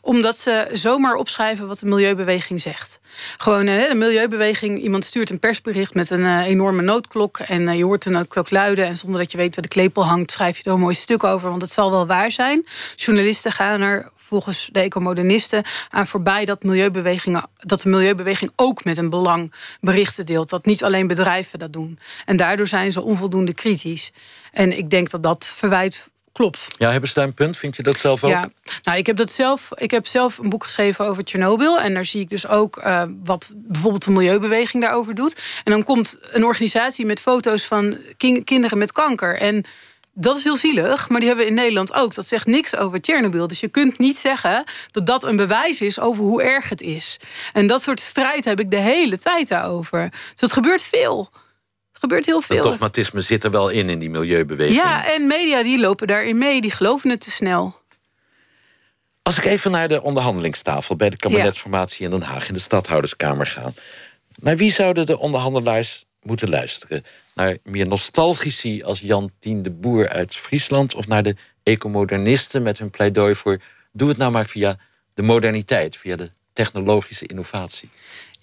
Omdat 0.00 0.38
ze 0.38 0.68
zomaar 0.72 1.14
opschrijven 1.14 1.66
wat 1.66 1.78
de 1.78 1.86
milieubeweging 1.86 2.60
zegt. 2.60 3.00
Gewoon 3.36 3.66
de 3.66 3.92
milieubeweging, 3.94 4.82
iemand 4.82 5.04
stuurt 5.04 5.30
een 5.30 5.38
persbericht 5.38 5.94
met 5.94 6.10
een 6.10 6.24
eh, 6.24 6.46
enorme 6.46 6.82
noodklok. 6.82 7.38
En 7.38 7.68
eh, 7.68 7.76
je 7.76 7.84
hoort 7.84 8.02
de 8.02 8.10
noodklok 8.10 8.50
luiden. 8.50 8.86
En 8.86 8.96
zonder 8.96 9.20
dat 9.20 9.30
je 9.32 9.38
weet 9.38 9.54
waar 9.54 9.64
de 9.64 9.70
klepel 9.70 10.04
hangt, 10.04 10.30
schrijf 10.30 10.56
je 10.56 10.64
er 10.64 10.72
een 10.72 10.80
mooi 10.80 10.94
stuk 10.94 11.24
over. 11.24 11.50
Want 11.50 11.62
het 11.62 11.70
zal 11.72 11.90
wel 11.90 12.06
waar 12.06 12.30
zijn. 12.30 12.66
Journalisten 12.96 13.52
gaan 13.52 13.80
er 13.80 14.10
volgens 14.26 14.68
de 14.72 14.80
ecomodernisten 14.80 15.64
aan 15.88 16.06
voorbij 16.06 16.44
dat, 16.44 16.62
milieubewegingen, 16.62 17.48
dat 17.56 17.80
de 17.80 17.88
milieubeweging 17.88 18.50
ook 18.56 18.84
met 18.84 18.98
een 18.98 19.10
belang 19.10 19.54
berichten 19.80 20.26
deelt. 20.26 20.48
Dat 20.48 20.66
niet 20.66 20.84
alleen 20.84 21.06
bedrijven 21.06 21.58
dat 21.58 21.72
doen. 21.72 21.98
En 22.24 22.36
daardoor 22.36 22.66
zijn 22.66 22.92
ze 22.92 23.02
onvoldoende 23.02 23.54
kritisch. 23.54 24.12
En 24.52 24.78
ik 24.78 24.90
denk 24.90 25.10
dat 25.10 25.22
dat 25.22 25.44
verwijt 25.44 26.08
klopt. 26.32 26.68
Ja, 26.78 26.90
hebben 26.90 27.08
ze 27.08 27.14
daar 27.14 27.26
een 27.26 27.34
punt? 27.34 27.56
Vind 27.56 27.76
je 27.76 27.82
dat 27.82 27.98
zelf 27.98 28.24
ook? 28.24 28.30
Ja, 28.30 28.48
nou, 28.82 28.98
ik 28.98 29.06
heb 29.06 29.16
dat 29.16 29.30
zelf. 29.30 29.70
Ik 29.74 29.90
heb 29.90 30.06
zelf 30.06 30.38
een 30.38 30.48
boek 30.48 30.64
geschreven 30.64 31.04
over 31.04 31.24
Tsjernobyl. 31.24 31.80
En 31.80 31.94
daar 31.94 32.04
zie 32.04 32.20
ik 32.20 32.30
dus 32.30 32.48
ook 32.48 32.76
uh, 32.76 33.02
wat 33.24 33.52
bijvoorbeeld 33.54 34.04
de 34.04 34.10
milieubeweging 34.10 34.82
daarover 34.82 35.14
doet. 35.14 35.40
En 35.64 35.72
dan 35.72 35.84
komt 35.84 36.18
een 36.20 36.44
organisatie 36.44 37.06
met 37.06 37.20
foto's 37.20 37.64
van 37.64 37.96
kinderen 38.44 38.78
met 38.78 38.92
kanker. 38.92 39.38
En 39.38 39.64
dat 40.18 40.36
is 40.36 40.44
heel 40.44 40.56
zielig, 40.56 41.08
maar 41.08 41.18
die 41.18 41.28
hebben 41.28 41.46
we 41.46 41.50
in 41.50 41.56
Nederland 41.56 41.92
ook. 41.92 42.14
Dat 42.14 42.26
zegt 42.26 42.46
niks 42.46 42.76
over 42.76 43.00
Tsjernobyl. 43.00 43.46
Dus 43.46 43.60
je 43.60 43.68
kunt 43.68 43.98
niet 43.98 44.18
zeggen 44.18 44.64
dat 44.90 45.06
dat 45.06 45.24
een 45.24 45.36
bewijs 45.36 45.80
is 45.80 46.00
over 46.00 46.24
hoe 46.24 46.42
erg 46.42 46.68
het 46.68 46.80
is. 46.80 47.16
En 47.52 47.66
dat 47.66 47.82
soort 47.82 48.00
strijd 48.00 48.44
heb 48.44 48.60
ik 48.60 48.70
de 48.70 48.76
hele 48.76 49.18
tijd 49.18 49.48
daarover. 49.48 50.10
Dus 50.10 50.40
dat 50.40 50.52
gebeurt 50.52 50.82
veel. 50.82 51.28
Er 51.92 52.00
gebeurt 52.00 52.26
heel 52.26 52.40
veel. 52.40 52.56
Het 52.56 52.64
dogmatisme 52.64 53.20
zit 53.20 53.44
er 53.44 53.50
wel 53.50 53.68
in, 53.68 53.88
in 53.88 53.98
die 53.98 54.10
milieubeweging. 54.10 54.78
Ja, 54.78 55.12
en 55.12 55.26
media 55.26 55.62
die 55.62 55.78
lopen 55.78 56.06
daarin 56.06 56.38
mee. 56.38 56.60
Die 56.60 56.70
geloven 56.70 57.10
het 57.10 57.20
te 57.20 57.30
snel. 57.30 57.74
Als 59.22 59.38
ik 59.38 59.44
even 59.44 59.70
naar 59.70 59.88
de 59.88 60.02
onderhandelingstafel... 60.02 60.96
bij 60.96 61.10
de 61.10 61.16
kabinetsformatie 61.16 62.04
in 62.04 62.10
Den 62.10 62.22
Haag... 62.22 62.48
in 62.48 62.54
de 62.54 62.60
stadhouderskamer 62.60 63.46
ga... 63.46 63.72
naar 64.34 64.56
wie 64.56 64.72
zouden 64.72 65.06
de 65.06 65.18
onderhandelaars 65.18 66.05
moeten 66.26 66.48
luisteren? 66.48 67.04
Naar 67.34 67.56
meer 67.62 67.86
nostalgici 67.86 68.82
als 68.82 69.00
Jan 69.00 69.30
Tien 69.38 69.62
de 69.62 69.70
Boer 69.70 70.08
uit 70.08 70.36
Friesland... 70.36 70.94
of 70.94 71.06
naar 71.06 71.22
de 71.22 71.36
ecomodernisten 71.62 72.62
met 72.62 72.78
hun 72.78 72.90
pleidooi 72.90 73.34
voor... 73.34 73.60
doe 73.92 74.08
het 74.08 74.16
nou 74.16 74.32
maar 74.32 74.46
via 74.46 74.78
de 75.14 75.22
moderniteit, 75.22 75.96
via 75.96 76.16
de 76.16 76.30
technologische 76.52 77.26
innovatie? 77.26 77.88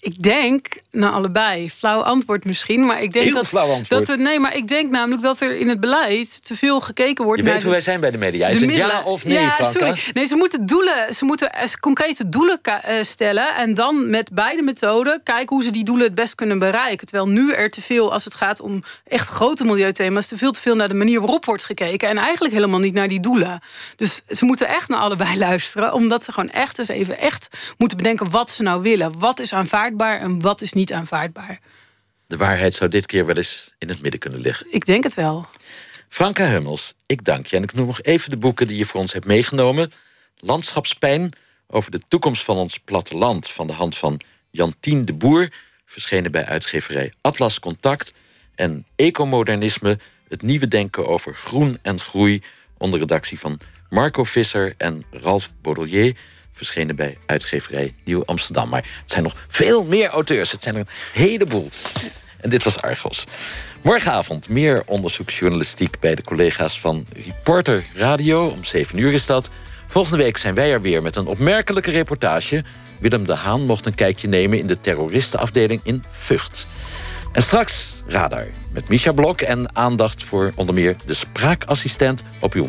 Ik 0.04 0.22
denk, 0.22 0.66
nou 0.90 1.14
allebei, 1.14 1.70
flauw 1.70 2.00
antwoord 2.00 2.44
misschien, 2.44 2.84
maar 2.84 3.02
ik 3.02 3.12
denk 3.12 3.24
Heel 3.24 3.34
dat, 3.34 3.46
flauw 3.46 3.70
antwoord. 3.70 4.06
dat 4.06 4.08
er, 4.08 4.22
nee, 4.22 4.40
maar 4.40 4.56
ik 4.56 4.68
denk 4.68 4.90
namelijk 4.90 5.22
dat 5.22 5.40
er 5.40 5.56
in 5.56 5.68
het 5.68 5.80
beleid 5.80 6.44
te 6.44 6.56
veel 6.56 6.80
gekeken 6.80 7.24
wordt. 7.24 7.40
Je 7.40 7.46
weet 7.46 7.62
hoe 7.62 7.70
wij 7.70 7.80
zijn 7.80 8.00
bij 8.00 8.10
de 8.10 8.18
media. 8.18 8.48
Is 8.48 8.60
het 8.60 8.74
ja 8.74 9.02
of 9.02 9.24
nee, 9.24 9.40
ja, 9.40 9.64
Sorry. 9.64 9.98
Nee, 10.12 10.26
ze 10.26 10.34
moeten 10.34 10.66
doelen, 10.66 11.14
ze 11.14 11.24
moeten 11.24 11.50
concrete 11.80 12.28
doelen 12.28 12.58
eh, 12.62 13.02
stellen 13.02 13.54
en 13.56 13.74
dan 13.74 14.10
met 14.10 14.30
beide 14.32 14.62
methoden 14.62 15.20
kijken 15.22 15.56
hoe 15.56 15.64
ze 15.64 15.70
die 15.70 15.84
doelen 15.84 16.04
het 16.04 16.14
best 16.14 16.34
kunnen 16.34 16.58
bereiken. 16.58 17.06
Terwijl 17.06 17.28
nu 17.28 17.52
er 17.52 17.70
te 17.70 17.82
veel, 17.82 18.12
als 18.12 18.24
het 18.24 18.34
gaat 18.34 18.60
om 18.60 18.82
echt 19.06 19.28
grote 19.28 19.64
milieuthema's, 19.64 20.26
te 20.26 20.38
veel 20.38 20.52
te 20.52 20.60
veel 20.60 20.76
naar 20.76 20.88
de 20.88 20.94
manier 20.94 21.20
waarop 21.20 21.44
wordt 21.44 21.64
gekeken 21.64 22.08
en 22.08 22.16
eigenlijk 22.16 22.54
helemaal 22.54 22.80
niet 22.80 22.94
naar 22.94 23.08
die 23.08 23.20
doelen. 23.20 23.62
Dus 23.96 24.22
ze 24.28 24.44
moeten 24.44 24.68
echt 24.68 24.88
naar 24.88 25.00
allebei 25.00 25.38
luisteren, 25.48 25.92
omdat 25.92 26.24
ze 26.24 26.32
gewoon 26.32 26.50
echt 26.50 26.78
eens 26.78 26.88
even 26.88 27.18
echt 27.18 27.48
moeten 27.78 27.96
bedenken 27.96 28.30
wat 28.30 28.50
ze 28.50 28.62
nou 28.62 28.82
willen. 28.82 29.18
Wat 29.18 29.40
is 29.40 29.52
aanvaardbaar 30.02 30.20
en 30.20 30.40
wat 30.40 30.60
is 30.60 30.72
niet 30.72 30.92
aanvaardbaar. 30.92 31.58
De 32.26 32.36
waarheid 32.36 32.74
zou 32.74 32.90
dit 32.90 33.06
keer 33.06 33.26
wel 33.26 33.36
eens 33.36 33.74
in 33.78 33.88
het 33.88 34.00
midden 34.00 34.20
kunnen 34.20 34.40
liggen. 34.40 34.66
Ik 34.70 34.86
denk 34.86 35.04
het 35.04 35.14
wel. 35.14 35.46
Franka 36.08 36.46
Hummels, 36.46 36.94
ik 37.06 37.24
dank 37.24 37.46
je. 37.46 37.56
En 37.56 37.62
ik 37.62 37.74
noem 37.74 37.86
nog 37.86 38.02
even 38.02 38.30
de 38.30 38.36
boeken 38.36 38.66
die 38.66 38.78
je 38.78 38.86
voor 38.86 39.00
ons 39.00 39.12
hebt 39.12 39.24
meegenomen. 39.24 39.92
Landschapspijn 40.36 41.32
over 41.66 41.90
de 41.90 42.00
toekomst 42.08 42.42
van 42.42 42.56
ons 42.56 42.78
platteland... 42.78 43.48
van 43.48 43.66
de 43.66 43.72
hand 43.72 43.96
van 43.96 44.20
Jantien 44.50 45.04
de 45.04 45.12
Boer... 45.12 45.48
verschenen 45.86 46.32
bij 46.32 46.44
uitgeverij 46.44 47.12
Atlas 47.20 47.60
Contact... 47.60 48.12
en 48.54 48.86
Ecomodernisme, 48.96 49.98
het 50.28 50.42
nieuwe 50.42 50.68
denken 50.68 51.06
over 51.06 51.34
groen 51.34 51.78
en 51.82 52.00
groei... 52.00 52.42
onder 52.78 52.98
redactie 52.98 53.38
van 53.38 53.60
Marco 53.88 54.24
Visser 54.24 54.74
en 54.76 55.04
Ralf 55.10 55.52
Baudelier 55.62 56.16
verschenen 56.54 56.96
bij 56.96 57.16
uitgeverij 57.26 57.94
Nieuw 58.04 58.22
Amsterdam. 58.24 58.68
Maar 58.68 58.84
het 59.02 59.10
zijn 59.10 59.22
nog 59.22 59.36
veel 59.48 59.84
meer 59.84 60.08
auteurs. 60.08 60.52
Het 60.52 60.62
zijn 60.62 60.74
er 60.74 60.80
een 60.80 61.20
heleboel. 61.22 61.68
En 62.40 62.50
dit 62.50 62.64
was 62.64 62.80
Argos. 62.80 63.24
Morgenavond 63.82 64.48
meer 64.48 64.82
onderzoeksjournalistiek 64.86 66.00
bij 66.00 66.14
de 66.14 66.22
collega's 66.22 66.80
van 66.80 67.06
Reporter 67.24 67.84
Radio. 67.94 68.46
Om 68.46 68.64
7 68.64 68.98
uur 68.98 69.12
is 69.12 69.26
dat. 69.26 69.48
Volgende 69.86 70.22
week 70.22 70.36
zijn 70.36 70.54
wij 70.54 70.72
er 70.72 70.80
weer 70.80 71.02
met 71.02 71.16
een 71.16 71.26
opmerkelijke 71.26 71.90
reportage. 71.90 72.64
Willem 73.00 73.26
de 73.26 73.34
Haan 73.34 73.64
mocht 73.64 73.86
een 73.86 73.94
kijkje 73.94 74.28
nemen 74.28 74.58
in 74.58 74.66
de 74.66 74.80
terroristenafdeling 74.80 75.80
in 75.84 76.04
Vught. 76.10 76.66
En 77.32 77.42
straks 77.42 77.92
Radar 78.06 78.46
met 78.72 78.88
Misha 78.88 79.12
Blok 79.12 79.40
en 79.40 79.76
aandacht 79.76 80.24
voor 80.24 80.52
onder 80.54 80.74
meer 80.74 80.96
de 81.06 81.14
spraakassistent 81.14 82.22
op 82.38 82.52
uw 82.52 82.68